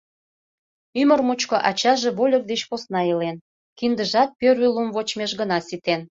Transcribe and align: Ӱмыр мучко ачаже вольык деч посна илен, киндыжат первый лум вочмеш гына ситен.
Ӱмыр 1.01 1.19
мучко 1.27 1.57
ачаже 1.69 2.09
вольык 2.17 2.43
деч 2.51 2.61
посна 2.69 3.01
илен, 3.11 3.37
киндыжат 3.77 4.29
первый 4.41 4.69
лум 4.75 4.89
вочмеш 4.95 5.31
гына 5.39 5.57
ситен. 5.67 6.01